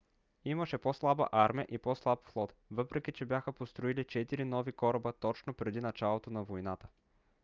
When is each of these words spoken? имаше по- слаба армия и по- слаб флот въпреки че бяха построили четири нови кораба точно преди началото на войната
имаше 0.45 0.77
по- 0.77 0.93
слаба 0.93 1.29
армия 1.31 1.65
и 1.69 1.77
по- 1.77 1.95
слаб 1.95 2.23
флот 2.27 2.53
въпреки 2.71 3.11
че 3.11 3.25
бяха 3.25 3.53
построили 3.53 4.03
четири 4.07 4.45
нови 4.45 4.71
кораба 4.71 5.13
точно 5.13 5.53
преди 5.53 5.79
началото 5.81 6.29
на 6.29 6.43
войната 6.43 6.87